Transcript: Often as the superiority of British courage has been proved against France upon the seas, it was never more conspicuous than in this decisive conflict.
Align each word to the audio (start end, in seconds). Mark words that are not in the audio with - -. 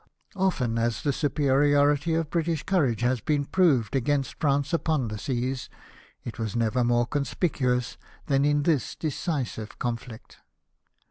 Often 0.35 0.79
as 0.79 1.03
the 1.03 1.13
superiority 1.13 2.15
of 2.15 2.31
British 2.31 2.63
courage 2.63 3.01
has 3.01 3.21
been 3.21 3.45
proved 3.45 3.95
against 3.95 4.39
France 4.39 4.73
upon 4.73 5.09
the 5.09 5.17
seas, 5.19 5.69
it 6.23 6.39
was 6.39 6.55
never 6.55 6.83
more 6.83 7.05
conspicuous 7.05 7.99
than 8.25 8.43
in 8.43 8.63
this 8.63 8.95
decisive 8.95 9.77
conflict. 9.77 10.39